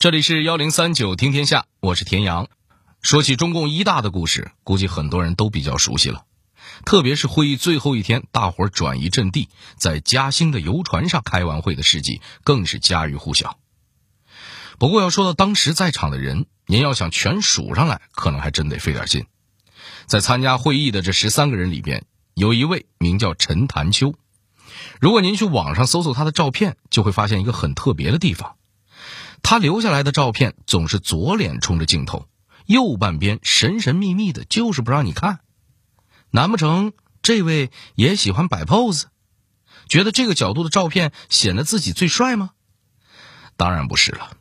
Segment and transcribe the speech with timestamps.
[0.00, 2.46] 这里是幺零三九听天下，我是田阳。
[3.02, 6.22] 说起中共一大的故事，估计很多人都比较熟悉了。
[6.84, 13.58] 特别是会议最后一天，大伙儿转移阵地，在嘉兴的游船上开完会的事迹，更是家喻户晓。
[14.78, 19.26] 不过要说到当时在场的人，您要想全数上来，可能还真得费点劲。
[20.06, 22.04] 在参加会议的这十三个人里边，
[22.34, 24.14] 有一位名叫陈潭秋。
[25.00, 28.54] 如果您去网上搜搜他的照片，就会发现一个很特别的地方。
[29.50, 32.28] 他留下来的照片总是左脸冲着镜头，
[32.66, 35.40] 右半边神神秘秘的，就是不让你看。
[36.30, 39.04] 难不成这位也喜欢摆 pose，
[39.88, 42.50] 觉得这个角度的照片显得自己最帅吗？
[43.56, 44.36] 当然不是了，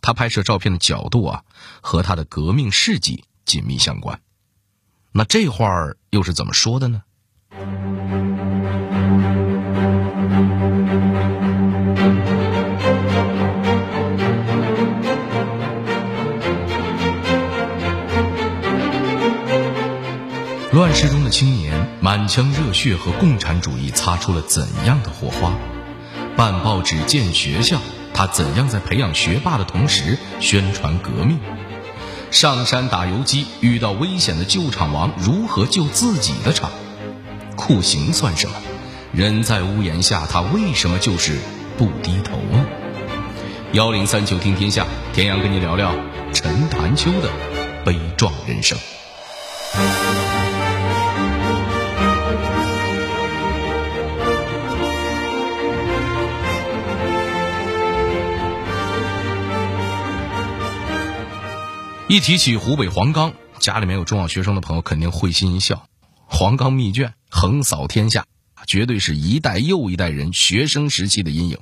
[0.00, 1.44] 他拍摄照片的角度啊，
[1.82, 4.22] 和他的革命事迹紧密相关。
[5.12, 5.68] 那这话
[6.08, 7.02] 又是怎么说的呢？
[20.70, 25.54] 乱世中的青年，满腔热血和共产主义擦出了怎样的火花？
[26.36, 27.78] 办报纸、建学校，
[28.12, 31.40] 他怎样在培养学霸的同时宣传革命？
[32.30, 36.70] 上山打游击，遇到危险的救场王如何救自己的场？
[37.56, 38.56] 酷刑算什么？
[39.10, 41.38] 人在屋檐下，他为什么就是
[41.78, 42.66] 不低头呢？
[43.72, 45.94] 幺零三九听天下，田阳跟你聊聊
[46.34, 47.30] 陈潭秋的
[47.86, 48.76] 悲壮人生。
[62.08, 65.86] 一提起湖北黄冈，家里面有中小学生的朋友肯定会心一笑。
[66.24, 68.24] 黄冈密卷横扫天下，
[68.66, 71.58] 绝对是一代又一代人学生时期的阴影。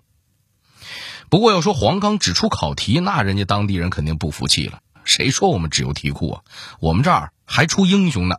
[1.29, 4.79] 不过要说黄冈只出考题，那人家当地人肯定不服气了。
[5.03, 6.43] 谁说我们只有题库啊？
[6.79, 8.37] 我们这儿还出英雄呢！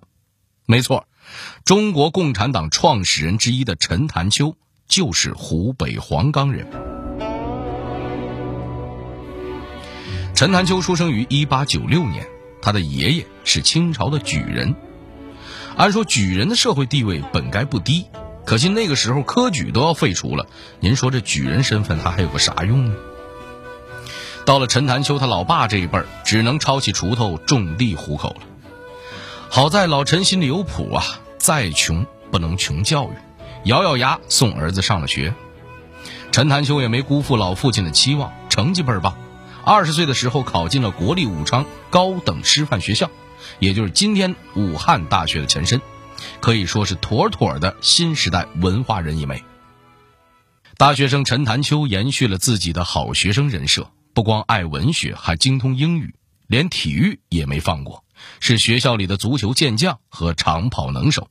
[0.66, 1.10] 没错，
[1.66, 4.56] 中国共产党创始人之一的陈潭秋
[4.88, 6.97] 就是湖北黄冈人。
[10.38, 12.28] 陈潭秋出生于一八九六年，
[12.62, 14.76] 他的爷爷是清朝的举人。
[15.76, 18.06] 按说举人的社会地位本该不低，
[18.46, 20.46] 可惜那个时候科举都要废除了，
[20.80, 22.94] 您说这举人身份他还有个啥用呢？
[24.46, 28.42] 到了陈潭秋他老爸这一辈儿，只能抄起锄头种地糊口了。
[29.50, 31.04] 好在老陈心里有谱啊，
[31.40, 33.14] 再穷不能穷教育，
[33.64, 35.34] 咬咬牙送儿子上了学。
[36.32, 39.18] 陈潭秋也没辜负老父亲的期望，成绩倍儿棒。
[39.68, 43.12] 二十岁的时候考进了国立武昌高等师范学校，
[43.60, 45.82] 也就是今天武汉大学的前身，
[46.40, 49.44] 可以说是妥妥的新时代文化人一枚。
[50.78, 56.16] 大学生陈潭秋延续了自己的好学生人设，不光爱文学，还精通英语，
[56.48, 58.06] 连体育也没放过，
[58.40, 61.28] 是学校里的足球健将和长跑能手。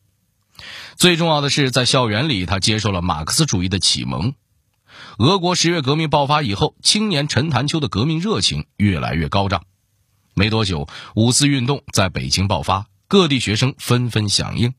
[0.97, 4.35] 最重要的是，在校园里，他接受了马克思主义的启蒙。
[5.19, 9.65] 俄国十月革命爆发以后，青年陈潭秋的革命热情越来越高涨。
[10.35, 14.75] 没多久，五四运动在北京爆发，各地学生纷纷响应。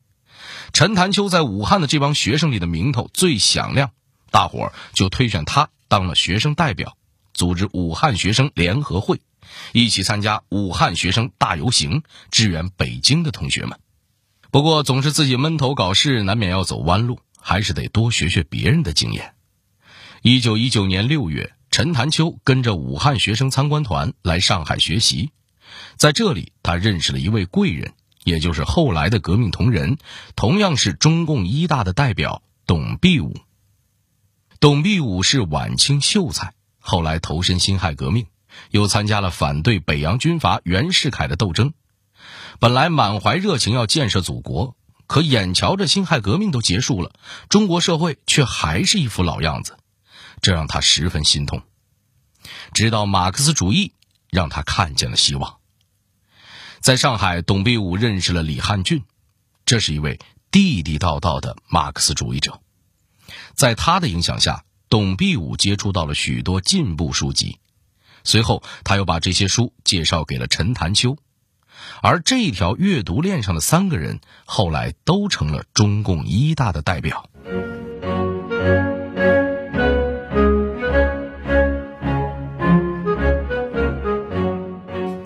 [0.72, 3.90] 陈潭秋在武汉的这帮学生里的名头最响亮，
[4.30, 6.96] 大伙儿就推选他当了学生代表，
[7.34, 9.20] 组织武汉学生联合会，
[9.72, 13.80] 一起参加武汉学生大游行，支援北京的同学们。
[14.50, 19.34] 不过，总是自己闷头搞事，难免要走弯路，还是得多学学别人的经验。
[20.22, 25.30] 一九一九年六月，陈潭秋跟着武汉学生参观团来上海学习，
[25.96, 27.92] 在这里，他认识了一位贵人，
[28.24, 29.96] 也就是后来的革命同仁，
[30.34, 33.36] 同样是中共一大的代表董必武。
[34.58, 38.26] 董必武是晚清秀才，后来投身辛亥革命，
[38.72, 41.74] 又参加了反对北洋军阀袁世凯的斗争。
[42.58, 44.74] 本来满怀热情要建设祖国，
[45.06, 47.12] 可眼瞧着辛亥革命都结束了，
[47.48, 49.76] 中国社会却还是一副老样子。
[50.40, 51.62] 这让他十分心痛，
[52.72, 53.92] 直到马克思主义
[54.30, 55.58] 让他看见了希望。
[56.80, 59.02] 在上海，董必武认识了李汉俊，
[59.66, 60.20] 这是一位
[60.50, 62.60] 地地道道的马克思主义者。
[63.54, 67.58] 在他的影响下，董必武接触到了许多进步书籍，
[68.24, 71.18] 随后他又把这些书介绍给了陈潭秋，
[72.00, 77.28] 而这条阅读链上的三个人，后来都成了中共一大的代表。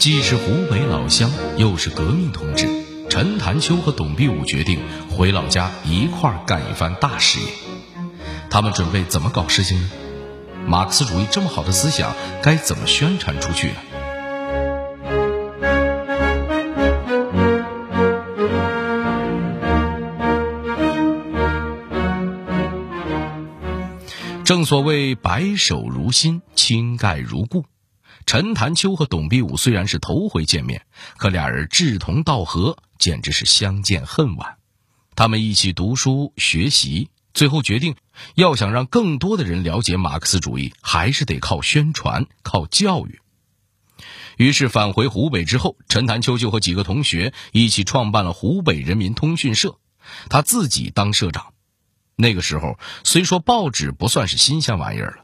[0.03, 2.67] 既是湖北老乡，又是革命同志，
[3.09, 7.47] 陈潭秋和董必武决定回老家一块儿干一番大事业。
[8.51, 9.89] 他们准备怎么搞事情呢？
[10.67, 13.75] 马克思主义这么好的思想该怎么宣传出去呢？
[24.43, 27.65] 正所谓白首如新，清盖如故。
[28.27, 30.87] 陈潭秋和董必武虽然是头回见面，
[31.17, 34.57] 可俩人志同道合，简直是相见恨晚。
[35.15, 37.97] 他们一起读书学习，最后决定，
[38.35, 43.21] 要想让更多的人了解马克思主义，还是得靠宣传、靠教育。
[44.39, 49.79] 于是返回湖北之后，陈潭秋就和几个同学一起创办了湖北人民通讯社，
[50.31, 51.53] 他自己当社长。
[52.17, 55.22] 那个时候，虽说报纸不算是新鲜玩意儿了。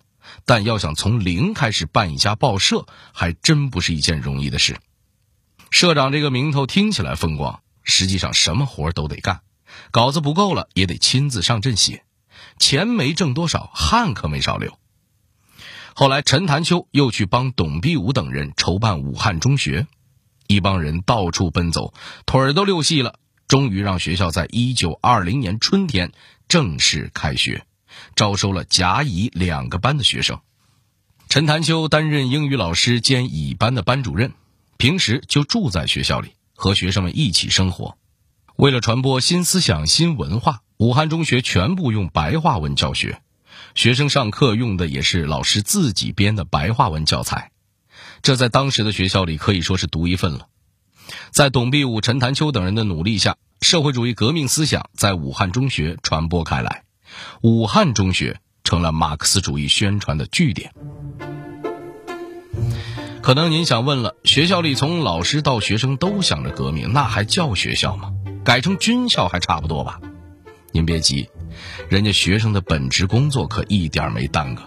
[0.49, 4.79] 但要想从零开始办一家报社，还真不是一件容易的事。
[5.71, 9.43] 社长这个名头听起来风光，实际上什么活都得干，
[9.91, 12.03] 稿子不够了也得亲自上阵写，
[12.59, 14.79] 钱没挣多少，汗可没少流。
[15.93, 19.87] 后来陈潭秋又去帮董必武等人筹办武汉中学，
[20.47, 21.93] 一帮人到处奔走，
[22.25, 23.19] 腿儿都溜细了，
[23.49, 26.11] 终于让学校在一九二零年春天
[26.49, 27.67] 正式开学。
[28.17, 30.41] 招收了甲乙两个班的学生，
[31.29, 34.33] 陈潭秋担任英语老师兼乙班的班主任，
[34.77, 37.97] 平时就住在学校里和学生们一起生活。
[38.57, 43.21] 为了传播新思想、新文化，武汉中学全部用白话文教学，
[43.75, 47.53] 学生上课用的也是老师自己编的白话文教材，
[48.23, 50.49] 这在当时的学校里可以说是独一份了。
[51.31, 56.83] 在董必武、陈潭秋等人的努力下，社会主义革命思想在武汉中学传播开来。
[57.43, 60.73] 武汉中学成了马克思主义宣传的据点。
[63.23, 68.13] 可能您想问了，学校里从老师到学生都想着革命，那还叫学校吗？
[68.43, 70.01] 改成军校还差不多吧？
[70.73, 71.29] 您别急，
[71.91, 74.63] 人家学生的本职工作可一点没耽搁。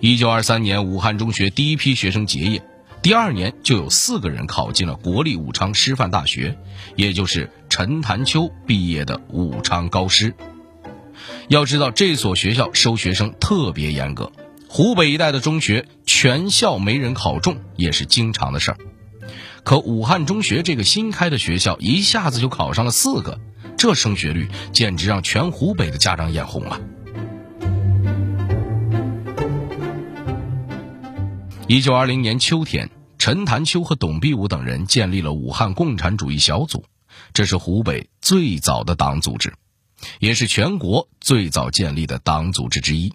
[0.00, 2.62] 一九二三年，武汉中学第一批学生结业，
[3.02, 6.58] 第二年就有四个人考进了国立武昌师范大学，
[6.96, 10.34] 也就是陈潭秋毕业的武昌高师。
[11.48, 14.30] 要知道，这所学校收学生特别严格，
[14.68, 18.76] 湖北一带的中学全校没人考中也是经常的事儿。
[19.64, 23.40] 可武汉中学这个新开的学校一下子就考上了四个，
[23.78, 26.80] 这升学率简直让全湖北的家长眼红了。
[31.66, 36.84] 一九二零年秋天，陈潭秋和董必武等人建立了武汉共产主义小组，
[37.32, 39.54] 这是湖北最早的党组织。
[40.20, 43.14] 也是全国最早建立的党组织之一。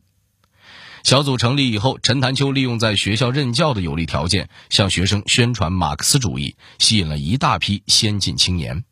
[1.03, 8.85] 小组成立以后，陈潭秋利用在学校任教的有利条件，向学生宣传马克思主义，吸引了一大批先进青年。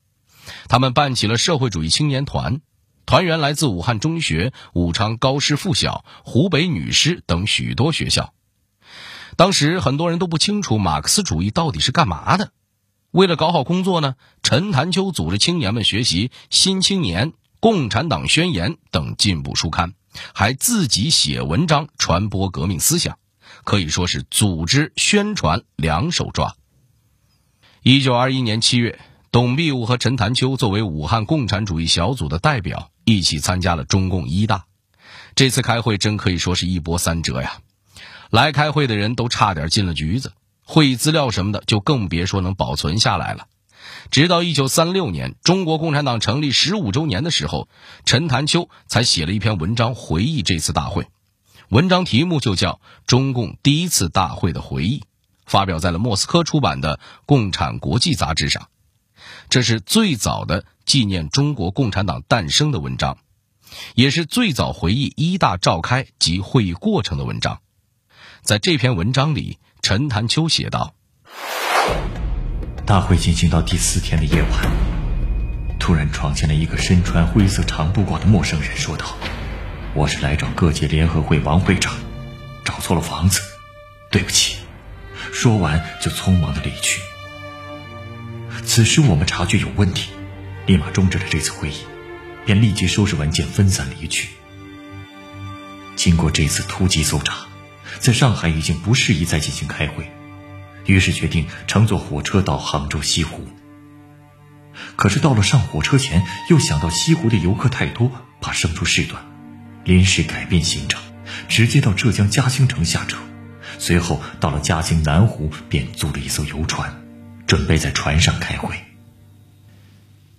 [0.67, 2.59] 他们办起了社会主义青年团，
[3.05, 8.33] 团员来自武汉中学、武昌高师附小、湖北女师等许多学校。
[9.37, 12.51] 当时很多人都不清楚马克思主义到底是干嘛的。
[13.11, 17.31] 为了搞好工作呢，陈潭秋组织青年们学习《新青年》。
[17.61, 19.93] 《共产党宣言》等进步书刊，
[20.33, 23.19] 还自己写文章传播革命思想，
[23.63, 26.55] 可以说是组织宣传两手抓。
[27.83, 28.99] 一九二一年七月，
[29.31, 34.65] 董必武和陈潭秋作为武汉共产主义小组的代表，一起参加了中共一大。
[35.35, 37.59] 这次开会真可以说是一波三折呀！
[38.31, 43.45] 来开会的人都差点进了局子，会议资料什么的就更别说能保存下来了。
[44.09, 47.69] 直到一九三六年，中国共产党成立十五周年的时候，
[48.05, 51.07] 陈潭秋才写了一篇文章回忆这次大会。
[51.69, 52.73] 文章题目就叫
[53.05, 54.99] 《中共第一次大会的回忆》，
[55.45, 58.67] 发表在了莫斯科出版的《共产国际》杂志上。
[59.49, 63.19] 这是最早的纪念中国共产党诞生的文章，
[63.95, 67.61] 也是最早回忆一大召开及会议过程的文章。
[68.41, 70.95] 在这篇文章里，陈潭秋写道。
[72.85, 74.69] 大会进行到第四天的夜晚，
[75.79, 79.15] 突然闯进来一个身穿灰色长布褂的陌生人，说道
[79.93, 81.93] ：“我是来找各界联合会王会长，
[82.65, 83.39] 找错了房子，
[84.09, 84.57] 对不起。”
[85.31, 86.99] 说完就匆忙的离去。
[88.65, 90.09] 此时我们察觉有问题，
[90.65, 91.85] 立马终止了这次会议，
[92.45, 94.29] 便立即收拾文件分散离去。
[95.95, 97.45] 经过这次突击搜查，
[97.99, 100.11] 在上海已经不适宜再进行开会。
[100.85, 103.47] 于是决定乘坐火车到杭州西湖。
[104.95, 109.21] 可是到了上火车前，又想到西湖的游客太多，怕生出事端，
[109.83, 111.01] 临时改变行程，
[111.47, 113.17] 直接到浙江嘉兴城下车。
[113.77, 117.01] 随后到了嘉兴南湖，便租了一艘游船，
[117.47, 118.75] 准备在船上开会。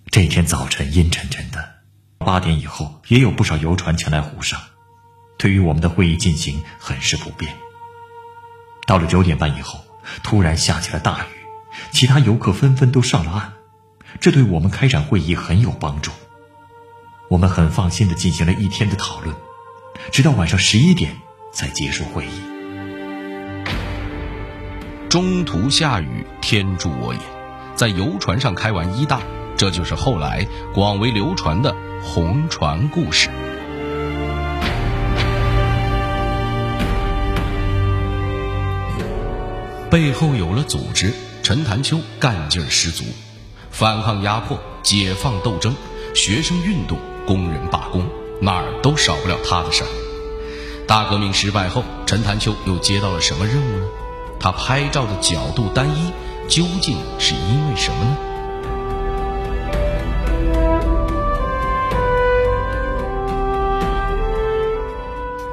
[0.09, 1.75] 这天早晨阴沉沉的，
[2.19, 4.61] 八点以后也有不少游船前来湖上。
[5.37, 7.53] 对于我们的会议进行很是不便。
[8.85, 9.83] 到了九点半以后，
[10.23, 11.27] 突然下起了大雨，
[11.91, 13.53] 其他游客纷纷都上了岸，
[14.19, 16.11] 这对我们开展会议很有帮助。
[17.29, 19.35] 我们很放心的进行了一天的讨论，
[20.11, 21.15] 直到晚上十一点
[21.51, 22.41] 才结束会议。
[25.09, 27.19] 中途下雨，天助我也，
[27.75, 29.21] 在游船上开完一大，
[29.55, 33.29] 这就是后来广为流传的红船故事。
[39.93, 43.03] 背后有了组织，陈潭秋干劲儿十足，
[43.69, 45.75] 反抗压迫、解放斗争、
[46.15, 46.97] 学生运动、
[47.27, 48.03] 工人罢工，
[48.41, 49.87] 哪儿都少不了他的事儿。
[50.87, 53.85] 大革命失败后，陈潭秋又接到了什么任务呢？
[54.39, 56.11] 他拍照的角度单一，
[56.49, 58.17] 究竟是因为什么呢？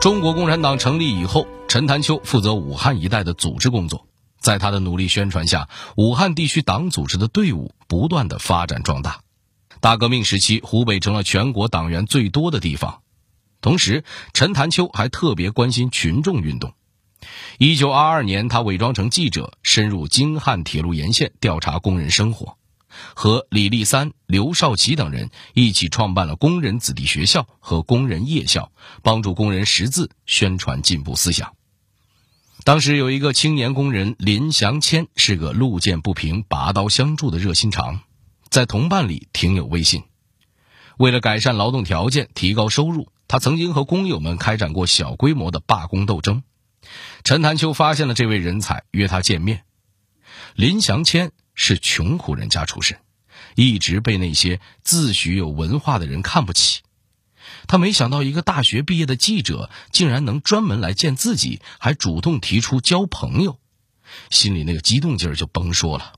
[0.00, 4.06] 中国共产党成立以后，陈潭秋负责武汉一带的组织工作。
[4.40, 9.20] 在他的努力宣传下，武汉地区党组织的队伍不断的发展壮大。
[9.80, 13.02] 大革命时期，湖北成了全国党员最多的地方。
[13.60, 16.72] 同时，陈潭秋还特别关心群众运动。
[17.58, 22.56] 一九二二年，他伪装成记者，深入京汉铁路沿线调查工人生活，
[23.14, 31.54] 和李立三、刘少奇等人一起创办了工人子弟学校和工人夜校，帮助工人识字，宣传进步思想。
[32.62, 38.00] 当时有一个青年工人林祥谦，是个路见不平拔刀相助的热心肠，
[38.50, 40.04] 在同伴里挺有威信。
[40.98, 46.42] 为了改善劳动条件、提高收入，他曾经和工友们开展过小规模的罢工斗争。
[47.24, 49.62] 陈潭秋发现了这位人才，约他见面。
[50.54, 52.98] 林祥谦是穷苦人家出身，
[53.54, 56.82] 一直被那些自诩有文化的人看不起。
[57.70, 63.60] 他没想到，一个大学毕业的记者竟然能专门来见自己，还主动提出交朋友，
[64.28, 66.14] 心里那个激动劲儿就甭说了。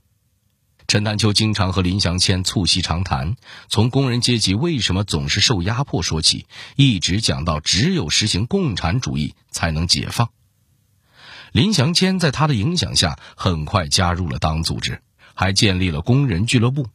[0.88, 3.36] 陈潭秋经常和林祥谦促膝长谈，
[3.68, 10.30] 从工人阶级为什么总是受压迫说起，一直讲到只有实行共产主义才能解放。
[11.52, 15.02] 林祥谦在他的影响下，很快加入了党组织，
[15.34, 16.86] 还建立了工人俱乐部。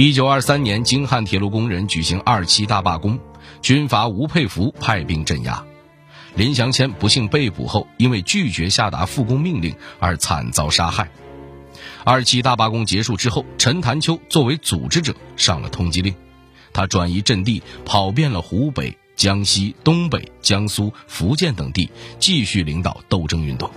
[0.00, 3.18] 一九二三年，京汉铁路工人举行二七大罢工，
[3.60, 5.64] 军阀吴佩孚派兵镇压。
[6.36, 11.10] 林祥谦不幸被捕后，因为拒绝下达复工命令而惨遭杀害。
[12.04, 16.14] 二七大罢工结束之后，陈潭秋作为组织者上了通缉令，
[16.72, 21.90] 他转移阵地，跑遍了湖北、江西、东北、江苏、福建等地，
[22.20, 23.68] 继续领导斗争运动。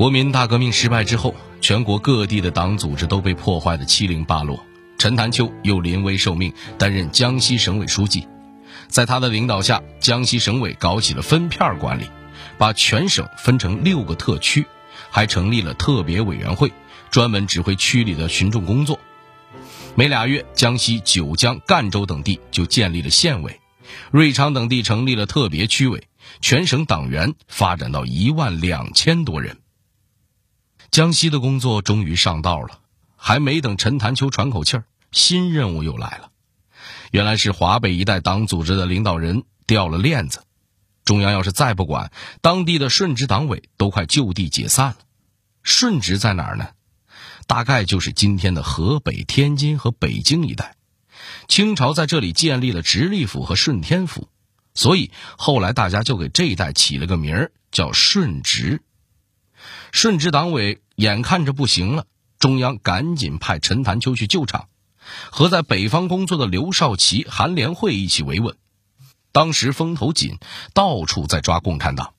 [0.00, 4.64] 国民大革命失败之后，全国各地的党组织都被破坏的七零八落。
[4.96, 8.26] 陈潭秋又临危受命，担任江西省委书记。
[8.88, 12.04] 在他的领导下，江西省委搞起了分片管理，
[12.56, 14.64] 把全省分成六个特区，
[15.10, 16.72] 还成立了特别委员会，
[17.10, 18.98] 专门指挥区里的群众工作。
[19.96, 23.60] 没俩月，江西九江、赣州等地就建立了县委，
[24.10, 26.04] 瑞昌等地成立了特别区委，
[26.40, 29.58] 全省党员发展到一万两千多人。
[30.90, 32.80] 江西的工作终于上道了，
[33.16, 36.30] 还没等陈潭秋喘口气儿，新任务又来了。
[37.12, 40.42] 原来是华北一带党组织的领导人掉了链子，
[41.04, 44.96] 中央要是再不管，当地的顺直党委都快就地解散了。
[45.62, 46.70] 顺直在哪儿呢？
[47.46, 50.74] 大概就是今天的河北、天津和北京一带。
[51.46, 54.26] 清朝在这里建立了直隶府和顺天府，
[54.74, 58.82] 所以后来大家就给这一带起了个名儿，叫顺直。
[59.92, 62.06] 顺直党委眼看着不行了，
[62.38, 64.68] 中央赶紧派陈潭秋去救场，
[65.30, 68.56] 和在北方工作的刘少奇、韩连会一起维稳。
[69.32, 70.38] 当时风头紧，
[70.74, 72.14] 到处在抓共产党。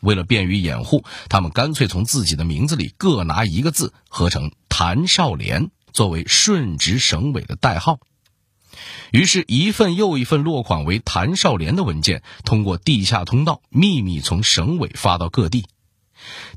[0.00, 7.98] 为了便于掩护，他们干脆从自己的名字里各拿一个字，合成谭少莲，作为顺直省委的代号。
[9.10, 15.66] 于是，一份又一份落款为谭少莲的文件，通过地下通道秘密从省委发到各地。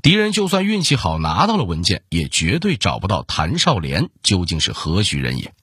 [0.02, 5.54] 敌人就算运气好拿到了文件，也绝对找不到谭少莲究竟是何许人也。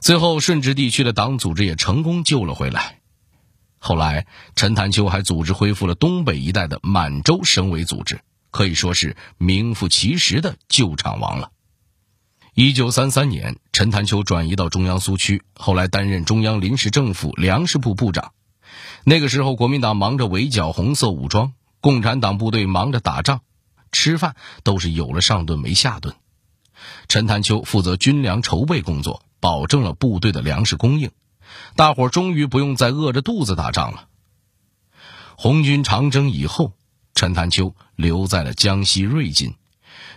[0.00, 2.98] 最后，顺直地区的党组织也成功救了回来。
[3.78, 4.26] 后来，
[4.56, 11.50] 陈潭秋还组织恢复了东北一带的满洲省委组织，可以说是名副其实的救场王了。
[12.54, 18.32] 一九三三年，陈潭秋转移到中央苏区，后来担任中央临时政府粮食部部长。
[19.04, 21.52] 那个时候，国民党忙着围剿红色武装。
[21.82, 23.40] 共产党部队忙着打仗，
[23.90, 26.14] 吃饭都是有了上顿没下顿。
[27.08, 31.10] 陈潭秋负责军粮筹备工作，保证了部队的粮食供应，
[31.74, 34.06] 大伙终于不用再饿着肚子打仗了。
[35.36, 36.72] 红军长征以后，
[37.14, 39.56] 陈潭秋留在了江西瑞金，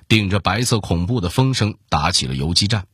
[0.07, 2.85] 顶着白色恐怖的风声打起了游击战。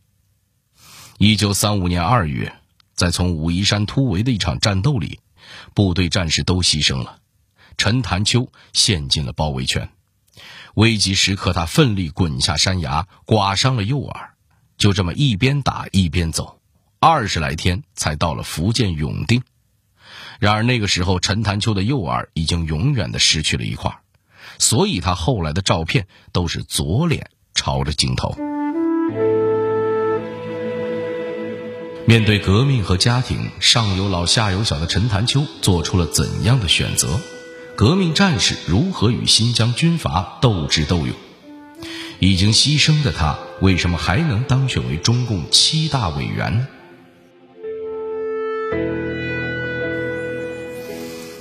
[1.17, 2.55] 一九三五年二月，
[2.95, 5.19] 在从武夷山突围的一场战斗里，
[5.73, 7.19] 部队战士都牺牲了，
[7.83, 9.89] 陈潭秋陷进了包围圈。
[10.75, 14.33] 危急时刻，他奋力滚下山崖，刮伤了右耳，
[14.77, 16.59] 就这么一边打一边走，
[16.99, 19.41] 二十来天才到了福建永定。
[20.39, 23.97] 然而那个时候，陈潭秋的右耳已经永远的失去了一块，
[24.59, 28.35] 所以他后来的照片都是左脸朝着镜头。
[32.05, 37.19] 面对革命和家庭，上有老下有小的陈潭秋做出了怎样的选择？
[37.75, 41.15] 革命战士如何与新疆军阀斗智斗勇？
[42.19, 46.67] 已经牺牲的他，为什么还能当选为中共七大委员呢？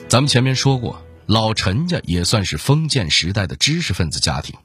[0.08, 4.56] 咱们前面说过，老陈家也算是封建时代的知识分子家庭，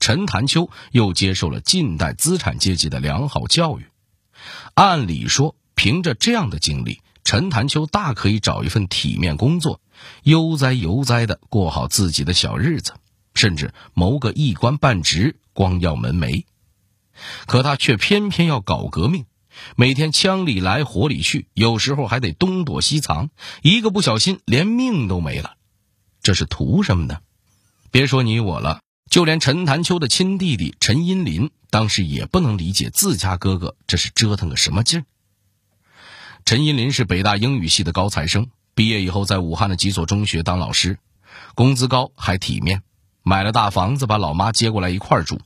[0.00, 3.84] 陈潭秋又接受了近代资产阶级的良好教育。
[4.74, 9.80] 按理说，凭着这样的经历，陈潭秋大可以找一份体面工作。
[10.22, 12.94] 悠哉悠哉的过好自己的小日子，
[13.34, 16.44] 甚至谋个一官半职、光耀门楣。
[17.46, 19.26] 可他却偏偏要搞革命，
[19.76, 23.30] 每天枪里来火里去，有时候还得东躲西藏，
[23.62, 25.56] 一个不小心连命都没了。
[26.22, 27.18] 这是图什么呢？
[27.90, 28.80] 别说你我了，
[29.10, 35.04] 就连陈潭秋的亲弟弟陈荫林，当时也不能理解自家哥哥这是折腾个什么劲儿。
[36.44, 38.48] 陈荫林是北大英语系的高材生。
[38.74, 40.98] 毕业以后，在武汉的几所中学当老师，
[41.54, 42.82] 工资高还体面，
[43.22, 45.40] 买了大房子，把老妈接过来一块儿住。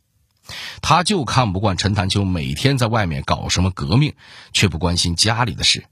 [0.80, 4.14] 他就看不惯陈潭秋每天在外面搞什么革命，
[4.52, 5.86] 却不关心家里的事，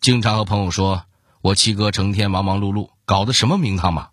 [0.00, 1.04] 经常和朋友说
[1.40, 4.08] ：“我七哥成天忙忙碌碌，搞的什么名堂嘛？”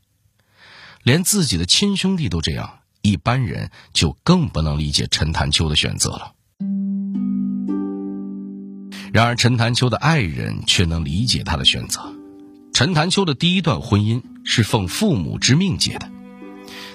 [1.01, 6.33] 连自己的亲兄弟都这样，一般人就更不能理解陈潭秋的选择了。
[9.11, 12.13] 然而，陈潭秋的爱人却能理解他的选择。
[12.73, 16.09] 陈潭秋的第一段婚姻是奉父母之命结的，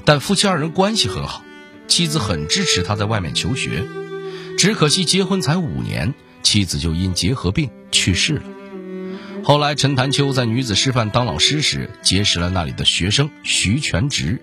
[0.04, 1.44] 但夫妻二人关系很好，
[1.86, 3.86] 妻子很支持他在外面求学。
[4.58, 8.42] 只可惜结婚才五年，妻子就因结核病去世了。
[9.44, 14.42] 后来，陈潭秋在女子师范当老师时，结识了那里的学生徐全直，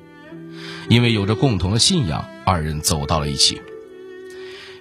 [0.87, 3.61] 因为有着共同的信仰，二人走到了一起。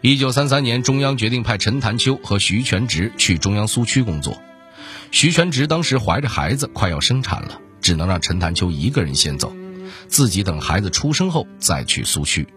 [0.03, 4.41] 一九三三年，中央决定派陈潭秋和徐全直去中央苏区工作。
[5.15, 9.55] 徐全直当时怀着孩子，快要生产了，只能让陈潭秋一个人先走，
[10.09, 12.49] 自己等孩子出生后再去苏区。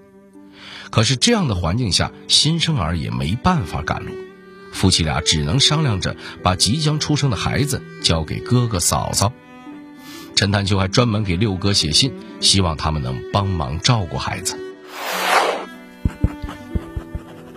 [0.90, 4.12] 可是这样的环境下，新生儿也没办法赶路，
[4.74, 9.32] 夫妻俩只能商量着把即将出生的孩子交给哥哥嫂嫂。
[10.36, 14.58] 陈潭秋还专门给六哥写信，希望他们能帮忙照顾孩子。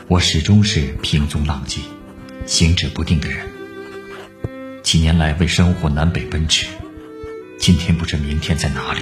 [0.09, 1.81] 我始终是平踪浪迹、
[2.45, 3.60] 行止不定的人。
[4.83, 6.67] 几年来为生活南北奔驰，
[7.59, 9.01] 今天不知明天在哪里。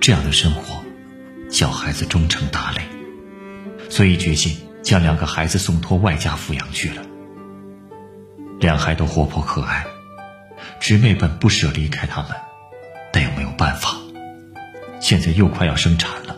[0.00, 0.84] 这样的生活，
[1.50, 2.82] 叫孩子终成大累，
[3.88, 7.02] 所以决心将两个孩子送托外家抚养去了。
[8.60, 9.84] 两孩都活泼可爱，
[10.78, 12.30] 侄妹本不舍离开他们，
[13.12, 13.96] 但又没有办法。
[15.00, 16.36] 现在又快要生产了，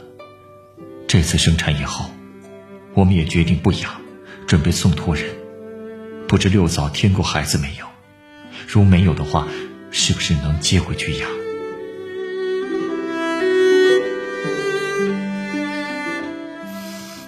[1.07, 2.11] 这次生产以后，
[2.95, 4.01] 我们也决定不养，
[4.47, 5.25] 准备送托人。
[6.29, 7.87] 不知六嫂添过孩子没有？
[8.67, 9.47] 如没有的话，
[9.91, 11.31] 是不是能接回去养？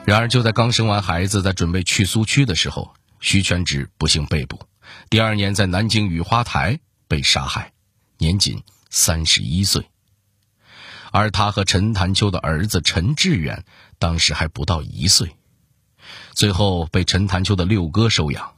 [0.04, 4.60] 然而，就在刚生完孩子，在准备去苏区的时候，徐全直不幸被捕，
[5.10, 7.72] 第二年在南京雨花台被杀害，
[8.18, 9.86] 年仅三十一岁。
[11.12, 13.64] 而他和陈潭秋的儿子陈志远
[13.98, 15.36] 当时还不到一岁，
[16.32, 18.57] 最后被陈潭秋的六哥收养。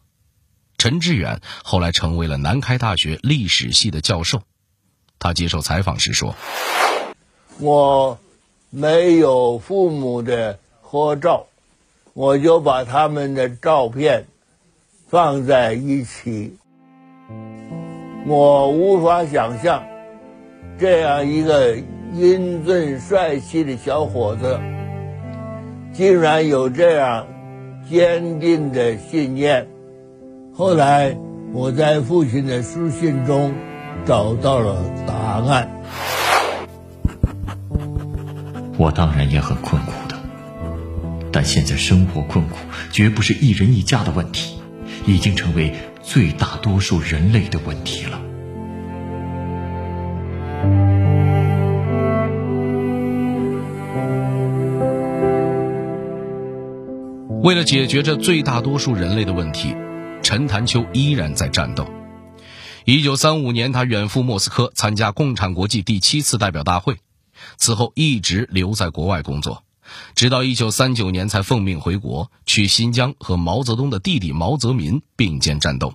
[0.81, 4.41] 陈志远后来成为了南开大学历史系的教授。
[5.19, 6.35] 他接受采访时说
[7.61, 8.19] ：“我
[8.71, 11.49] 没有父母的合照，
[12.15, 14.25] 我就把他们的照片
[15.11, 16.57] 放在一起。
[18.27, 19.85] 我无法想象，
[20.79, 21.77] 这样一个
[22.15, 24.59] 英俊帅气的小伙子，
[25.93, 27.29] 竟然有这样
[27.91, 29.69] 坚定的信念。”
[30.61, 31.17] 后来，
[31.55, 33.55] 我在父亲的书信中
[34.05, 35.71] 找到了答案。
[38.77, 40.17] 我当然也很困苦的，
[41.33, 42.57] 但现在生活困苦
[42.93, 44.61] 绝不是一人一家的问题，
[45.07, 48.21] 已经成为最大多数人类的问题了。
[57.43, 59.75] 为了解决这最大多数人类的问题，
[60.31, 61.91] 陈潭秋依然在战斗。
[62.85, 66.99] 一九三五年，他远赴莫斯科参加共产国际第七次代表大会，
[67.57, 69.65] 此后一直留在国外工作，
[70.15, 75.95] 直到一九三九年才奉命回国，去新疆和毛泽东的弟弟毛泽民并肩战斗。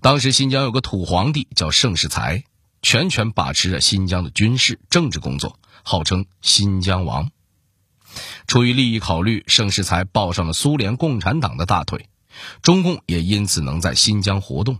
[0.00, 2.42] 当时新疆有个土皇帝叫盛世才，
[2.82, 7.30] 全权把持着新疆的军事政治工作，号称“新疆王”。
[8.48, 12.08] 出于利益考虑，盛世才抱上了苏联共产党的大腿，
[12.62, 14.78] 中共也因此能在新疆活动。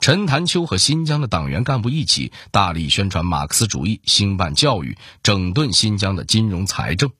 [0.00, 7.12] 陈潭秋和新疆的党员干部一起大力宣传马克思主义，兴办教育，整顿新疆的金融财政。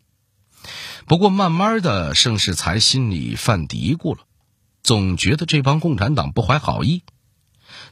[1.07, 4.25] 不过，慢慢的，盛世才心里犯嘀咕了，
[4.83, 7.03] 总觉得这帮共产党不怀好意。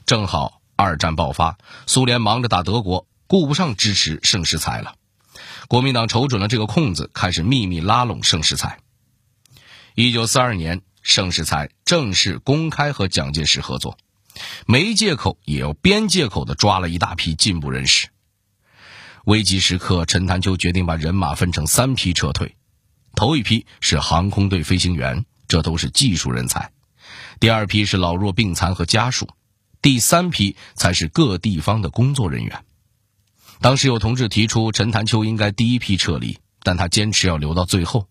[0.05, 4.95] 正好二战爆发，苏联忙着打德国，顾不上支持盛世才了。
[5.67, 8.79] 国民党瞅准了这个空子，开始秘密拉拢盛世才。
[9.95, 13.97] 一九四二年，盛世才正式公开和蒋介石合作，
[14.65, 18.07] 没借口也要编借口的抓了一大批进步人士。
[19.25, 22.55] 危急时刻，陈潭秋决定把人马分成三批撤退，
[23.15, 26.71] 头一批是航空队飞行员，这都是技术人才；
[27.39, 29.27] 第二批是老弱病残和家属；
[29.81, 32.65] 第三批才是各地方的工作人员。
[33.61, 38.07] 当时有同志提出，陈潭秋应该第一批撤离，但他坚持要留到最后。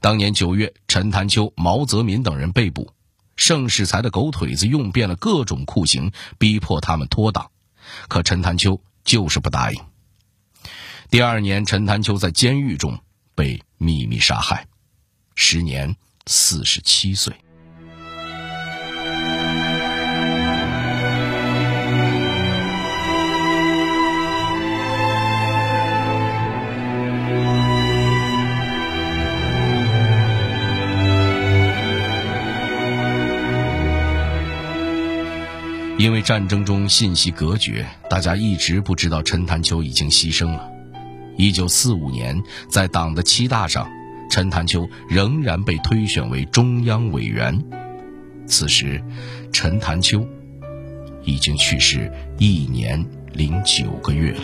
[0.00, 2.92] 当年九月，陈潭秋、毛泽民等人被捕，
[3.36, 7.50] 盛世才的狗腿子用遍了各种酷刑，逼迫他们脱党，
[8.08, 9.80] 可陈潭秋就是不答应。
[11.10, 12.98] 第二年，陈潭秋在监狱中
[13.34, 14.66] 被秘密杀害，
[15.34, 17.34] 时年四十七岁。
[35.96, 40.68] 因为战争中信息隔绝，大家一直不知道陈潭秋已经牺牲了。
[41.36, 43.88] 一九四五年，在党的七大上，
[44.28, 47.56] 陈潭秋仍然被推选为中央委员。
[48.46, 49.00] 此时，
[49.52, 50.26] 陈潭秋
[51.22, 53.02] 已经去世一年
[53.32, 54.42] 零九个月了。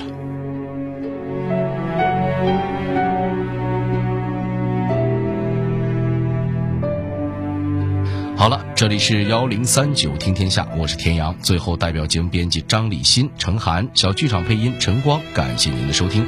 [8.40, 11.38] 好了，这里是幺零三九听天下，我是田阳。
[11.42, 16.26] 最后，代表节目编辑张立新、程涵，小剧场配音陈光，感谢您的收听。